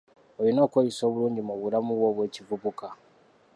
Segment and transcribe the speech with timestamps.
[0.39, 2.87] Olina okweyisa obulungi mu bulamu bwo obw'ekivubuka.